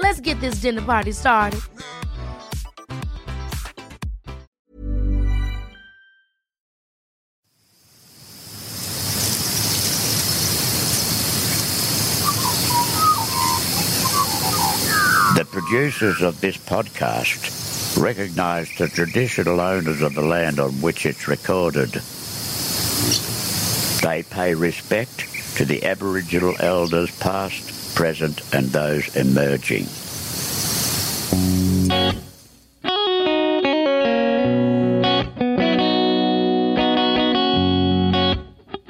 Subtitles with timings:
[0.00, 1.60] Let's get this dinner party started.
[15.36, 21.28] The producers of this podcast recognise the traditional owners of the land on which it's
[21.28, 21.90] recorded.
[24.02, 25.26] They pay respect
[25.56, 29.84] to the Aboriginal elders past, present and those emerging.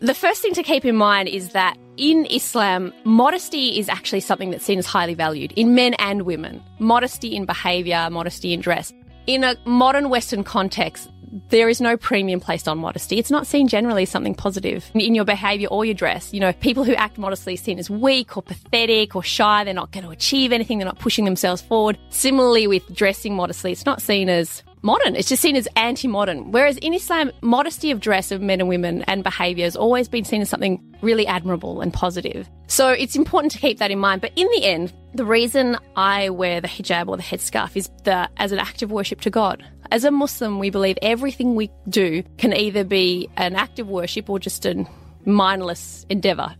[0.00, 4.50] The first thing to keep in mind is that in Islam, modesty is actually something
[4.50, 6.62] that's seen as highly valued in men and women.
[6.78, 8.90] Modesty in behaviour, modesty in dress.
[9.26, 11.10] In a modern Western context,
[11.48, 13.18] there is no premium placed on modesty.
[13.18, 16.32] It's not seen generally as something positive in your behaviour or your dress.
[16.32, 19.64] You know, people who act modestly seen as weak or pathetic or shy.
[19.64, 20.78] They're not going to achieve anything.
[20.78, 21.98] They're not pushing themselves forward.
[22.10, 25.16] Similarly with dressing modestly, it's not seen as modern.
[25.16, 26.52] It's just seen as anti-modern.
[26.52, 30.24] Whereas in Islam, modesty of dress of men and women and behaviour has always been
[30.24, 32.48] seen as something really admirable and positive.
[32.66, 34.20] So it's important to keep that in mind.
[34.20, 38.30] But in the end, the reason I wear the hijab or the headscarf is that
[38.36, 39.64] as an act of worship to God.
[39.90, 44.28] As a Muslim, we believe everything we do can either be an act of worship
[44.28, 44.86] or just a
[45.24, 46.54] mindless endeavour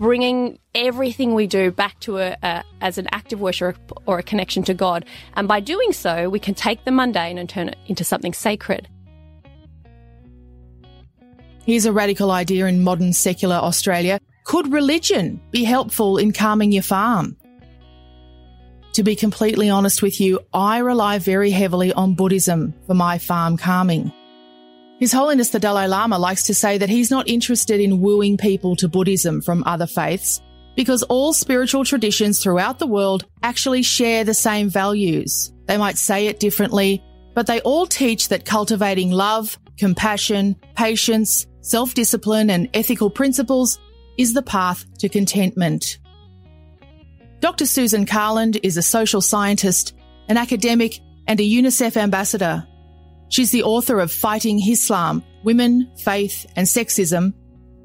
[0.00, 4.22] bringing everything we do back to a, a, as an act of worship or a
[4.22, 5.04] connection to God.
[5.34, 8.88] And by doing so, we can take the mundane and turn it into something sacred.
[11.66, 14.18] Here's a radical idea in modern secular Australia.
[14.44, 17.36] Could religion be helpful in calming your farm?
[18.94, 23.58] To be completely honest with you, I rely very heavily on Buddhism for my farm
[23.58, 24.12] calming.
[25.00, 28.76] His Holiness the Dalai Lama likes to say that he's not interested in wooing people
[28.76, 30.42] to Buddhism from other faiths
[30.76, 35.54] because all spiritual traditions throughout the world actually share the same values.
[35.64, 37.02] They might say it differently,
[37.34, 43.78] but they all teach that cultivating love, compassion, patience, self-discipline and ethical principles
[44.18, 45.98] is the path to contentment.
[47.40, 47.64] Dr.
[47.64, 49.96] Susan Carland is a social scientist,
[50.28, 52.66] an academic and a UNICEF ambassador.
[53.30, 57.32] She's the author of Fighting Hislam, Women, Faith and Sexism,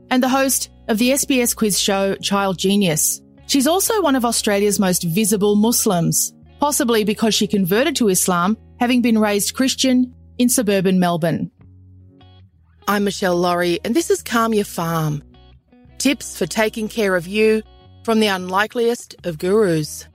[0.09, 3.21] and the host of the SBS quiz show Child Genius.
[3.45, 9.03] She's also one of Australia's most visible Muslims, possibly because she converted to Islam, having
[9.03, 11.51] been raised Christian in suburban Melbourne.
[12.87, 15.23] I'm Michelle Laurie, and this is Calm Your Farm.
[15.99, 17.61] Tips for taking care of you
[18.03, 20.07] from the unlikeliest of gurus.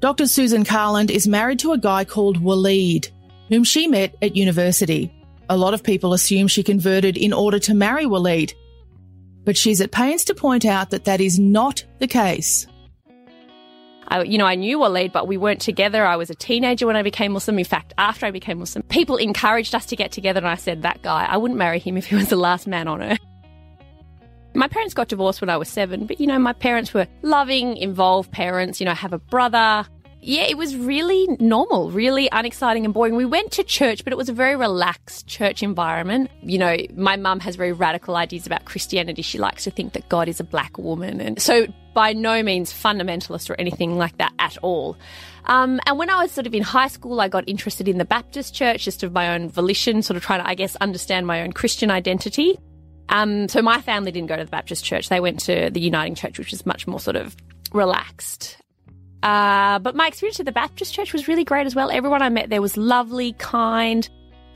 [0.00, 0.26] Dr.
[0.26, 3.10] Susan Carland is married to a guy called Waleed,
[3.50, 5.12] whom she met at university.
[5.50, 8.54] A lot of people assume she converted in order to marry Waleed,
[9.44, 12.66] but she's at pains to point out that that is not the case.
[14.08, 16.04] I, you know, I knew Waleed, but we weren't together.
[16.04, 17.58] I was a teenager when I became Muslim.
[17.58, 20.82] In fact, after I became Muslim, people encouraged us to get together, and I said,
[20.82, 23.18] that guy, I wouldn't marry him if he was the last man on earth.
[24.54, 27.76] My parents got divorced when I was seven, but you know, my parents were loving,
[27.76, 28.80] involved parents.
[28.80, 29.86] You know, I have a brother,
[30.22, 33.16] yeah, it was really normal, really unexciting and boring.
[33.16, 36.30] We went to church, but it was a very relaxed church environment.
[36.42, 39.22] You know, my mum has very radical ideas about Christianity.
[39.22, 41.20] She likes to think that God is a black woman.
[41.20, 44.96] And so, by no means fundamentalist or anything like that at all.
[45.46, 48.04] Um, and when I was sort of in high school, I got interested in the
[48.04, 51.42] Baptist church just of my own volition, sort of trying to, I guess, understand my
[51.42, 52.58] own Christian identity.
[53.08, 55.08] Um, so my family didn't go to the Baptist church.
[55.08, 57.34] They went to the Uniting Church, which is much more sort of
[57.72, 58.59] relaxed.
[59.22, 61.90] Uh, but my experience at the Baptist church was really great as well.
[61.90, 64.08] Everyone I met there was lovely, kind,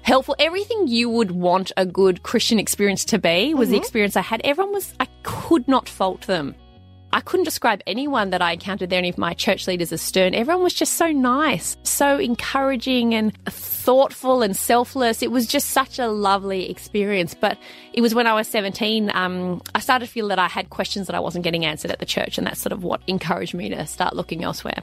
[0.02, 0.34] helpful.
[0.38, 3.72] Everything you would want a good Christian experience to be was mm-hmm.
[3.72, 4.40] the experience I had.
[4.44, 6.54] Everyone was, I could not fault them.
[7.14, 10.34] I couldn't describe anyone that I encountered there, any of my church leaders as stern.
[10.34, 15.22] Everyone was just so nice, so encouraging and thoughtful and selfless.
[15.22, 17.32] It was just such a lovely experience.
[17.32, 17.56] But
[17.92, 21.06] it was when I was 17, um, I started to feel that I had questions
[21.06, 23.68] that I wasn't getting answered at the church, and that's sort of what encouraged me
[23.68, 24.82] to start looking elsewhere.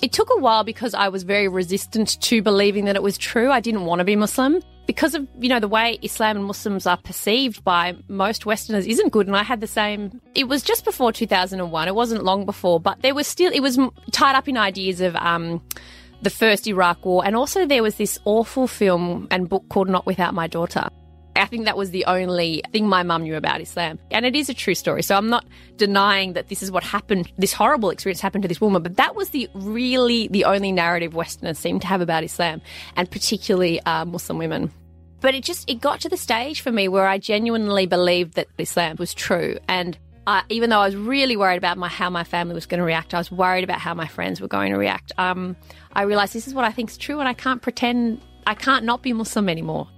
[0.00, 3.50] It took a while because I was very resistant to believing that it was true.
[3.50, 6.86] I didn't want to be Muslim because of you know the way Islam and Muslims
[6.86, 9.26] are perceived by most Westerners isn't good.
[9.26, 10.20] And I had the same.
[10.34, 11.88] It was just before 2001.
[11.88, 13.78] It wasn't long before, but there was still it was
[14.12, 15.14] tied up in ideas of.
[15.16, 15.62] Um,
[16.20, 20.04] the first Iraq war, and also there was this awful film and book called Not
[20.04, 20.88] Without My Daughter.
[21.38, 23.98] I think that was the only thing my mum knew about Islam.
[24.10, 25.02] And it is a true story.
[25.02, 25.46] So I'm not
[25.76, 29.14] denying that this is what happened, this horrible experience happened to this woman, but that
[29.14, 32.60] was the really the only narrative Westerners seem to have about Islam,
[32.96, 34.72] and particularly uh, Muslim women.
[35.20, 38.48] But it just it got to the stage for me where I genuinely believed that
[38.58, 39.98] Islam was true, and
[40.50, 43.14] even though I was really worried about my how my family was going to react,
[43.14, 45.12] I was worried about how my friends were going to react.
[45.18, 45.56] Um,
[45.92, 48.84] I realized this is what I think is true, and I can't pretend I can't
[48.84, 49.88] not be Muslim anymore.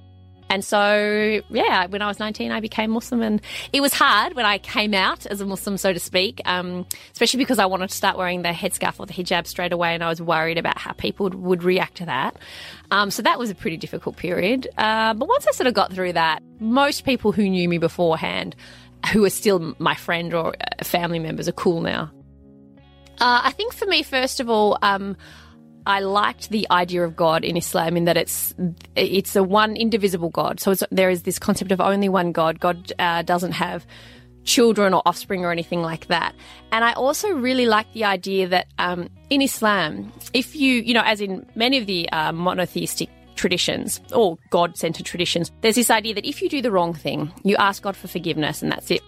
[0.51, 3.23] And so, yeah, when I was 19, I became Muslim.
[3.23, 3.41] And
[3.73, 7.39] it was hard when I came out as a Muslim, so to speak, um, especially
[7.39, 9.95] because I wanted to start wearing the headscarf or the hijab straight away.
[9.95, 12.37] And I was worried about how people would, would react to that.
[12.91, 14.67] Um, so that was a pretty difficult period.
[14.77, 18.57] Uh, but once I sort of got through that, most people who knew me beforehand,
[19.13, 22.11] who are still my friend or uh, family members, are cool now.
[23.21, 25.17] Uh, I think for me, first of all, um,
[25.87, 28.55] I liked the idea of God in Islam in that it's
[28.97, 30.61] it's a one indivisible God.
[30.61, 32.61] So there is this concept of only one God.
[32.61, 33.87] God uh, doesn't have
[34.45, 36.35] children or offspring or anything like that.
[36.73, 41.03] And I also really like the idea that um, in Islam, if you you know,
[41.05, 46.15] as in many of the uh, monotheistic traditions or God centered traditions, there's this idea
[46.15, 49.03] that if you do the wrong thing, you ask God for forgiveness and that's it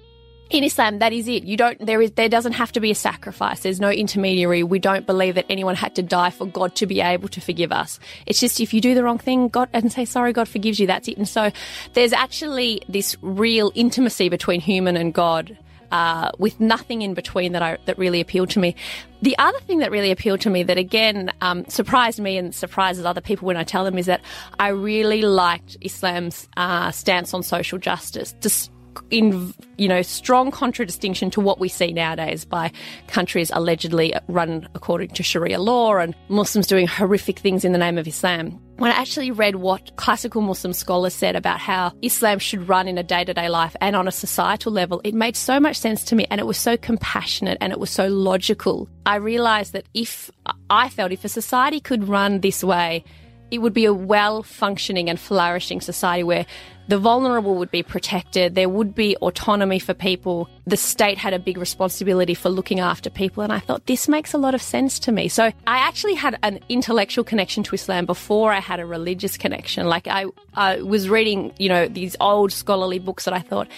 [0.51, 1.45] in Islam, that is it.
[1.45, 3.61] You don't, there is, there doesn't have to be a sacrifice.
[3.61, 4.63] There's no intermediary.
[4.63, 7.73] We don't believe that anyone had to die for God to be able to forgive
[7.73, 7.99] us.
[8.27, 10.87] It's just if you do the wrong thing, God, and say sorry, God forgives you.
[10.87, 11.17] That's it.
[11.17, 11.51] And so
[11.95, 15.57] there's actually this real intimacy between human and God.
[15.91, 18.75] Uh, with nothing in between that I, that really appealed to me.
[19.21, 23.05] The other thing that really appealed to me that again um, surprised me and surprises
[23.05, 24.23] other people when I tell them is that
[24.59, 28.35] I really liked Islam's uh, stance on social justice.
[28.41, 28.71] Just
[29.11, 32.71] in you know strong contradistinction to what we see nowadays by
[33.07, 37.99] countries allegedly run according to Sharia law and Muslims doing horrific things in the name
[37.99, 38.61] of Islam.
[38.79, 42.99] When I actually read what classical Muslim scholars said about how Islam should run in
[42.99, 46.03] a day to day life and on a societal level, it made so much sense
[46.05, 48.89] to me and it was so compassionate and it was so logical.
[49.07, 50.31] I realized that if
[50.71, 53.05] I felt if a society could run this way,
[53.53, 56.47] it would be a well functioning and flourishing society where
[56.89, 61.39] the vulnerable would be protected, there would be autonomy for people, the state had a
[61.39, 63.43] big responsibility for looking after people.
[63.43, 65.29] And I thought this makes a lot of sense to me.
[65.29, 69.87] So I actually had an intellectual connection to Islam before I had a religious connection.
[69.87, 70.25] Like I,
[70.55, 73.69] I was reading, you know, these old scholarly books that I thought,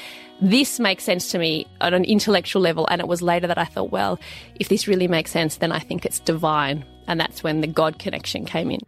[0.41, 2.87] this makes sense to me on an intellectual level.
[2.91, 4.19] And it was later that I thought, well,
[4.59, 6.85] if this really makes sense, then I think it's divine.
[7.07, 8.81] And that's when the God connection came in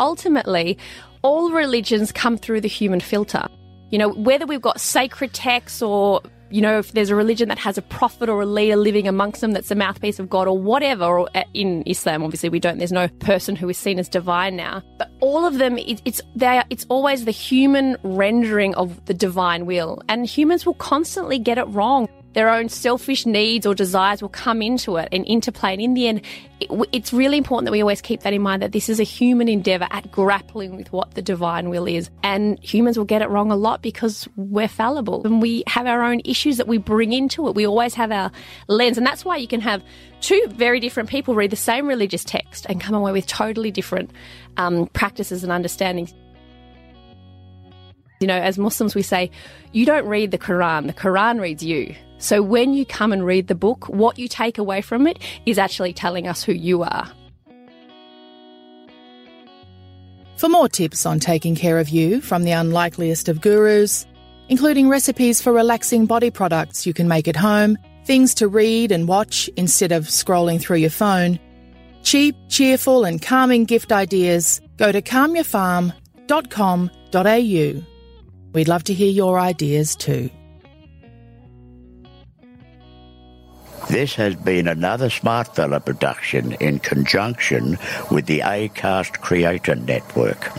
[0.00, 0.76] ultimately,
[1.22, 3.46] all religions come through the human filter.
[3.90, 7.58] You know, whether we've got sacred texts or, you know, if there's a religion that
[7.58, 10.56] has a prophet or a leader living amongst them that's a mouthpiece of God or
[10.56, 14.08] whatever, or uh, in Islam, obviously we don't, there's no person who is seen as
[14.08, 14.82] divine now.
[14.96, 19.14] But all of them, it, it's, they are, it's always the human rendering of the
[19.14, 20.02] divine will.
[20.08, 24.62] And humans will constantly get it wrong their own selfish needs or desires will come
[24.62, 25.72] into it and interplay.
[25.72, 26.22] And in the end,
[26.60, 29.04] it, it's really important that we always keep that in mind that this is a
[29.04, 32.10] human endeavor at grappling with what the divine will is.
[32.22, 36.02] And humans will get it wrong a lot because we're fallible and we have our
[36.02, 37.54] own issues that we bring into it.
[37.54, 38.30] We always have our
[38.68, 38.96] lens.
[38.96, 39.82] And that's why you can have
[40.20, 44.10] two very different people read the same religious text and come away with totally different
[44.56, 46.14] um, practices and understandings.
[48.20, 49.30] You know, as Muslims, we say,
[49.72, 51.94] you don't read the Quran, the Quran reads you.
[52.18, 55.56] So when you come and read the book, what you take away from it is
[55.56, 57.10] actually telling us who you are.
[60.36, 64.04] For more tips on taking care of you from the unlikeliest of gurus,
[64.50, 69.08] including recipes for relaxing body products you can make at home, things to read and
[69.08, 71.40] watch instead of scrolling through your phone,
[72.02, 77.89] cheap, cheerful, and calming gift ideas, go to calmyourfarm.com.au.
[78.52, 80.30] We'd love to hear your ideas too.
[83.88, 87.76] This has been another Smart Smartfella production in conjunction
[88.10, 90.50] with the ACAST Creator Network.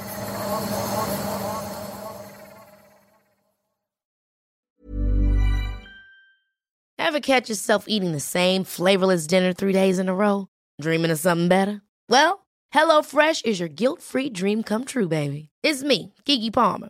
[6.97, 10.47] Ever catch yourself eating the same flavorless dinner three days in a row?
[10.81, 11.81] Dreaming of something better?
[12.09, 15.49] Well, HelloFresh is your guilt-free dream come true, baby.
[15.63, 16.89] It's me, Keke Palmer.